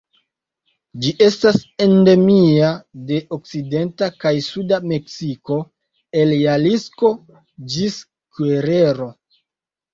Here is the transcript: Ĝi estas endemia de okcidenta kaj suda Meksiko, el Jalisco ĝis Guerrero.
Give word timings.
Ĝi 1.01 1.11
estas 1.25 1.59
endemia 1.85 2.71
de 3.11 3.19
okcidenta 3.37 4.09
kaj 4.25 4.33
suda 4.47 4.81
Meksiko, 4.95 5.61
el 6.23 6.35
Jalisco 6.41 7.15
ĝis 7.77 8.03
Guerrero. 8.43 9.13